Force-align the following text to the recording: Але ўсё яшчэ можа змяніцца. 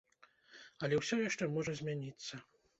Але 0.87 0.95
ўсё 1.03 1.21
яшчэ 1.29 1.51
можа 1.55 1.79
змяніцца. 1.83 2.45